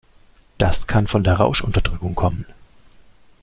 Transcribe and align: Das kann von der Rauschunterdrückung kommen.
Das 0.57 0.87
kann 0.87 1.05
von 1.05 1.23
der 1.23 1.35
Rauschunterdrückung 1.35 2.15
kommen. 2.15 2.47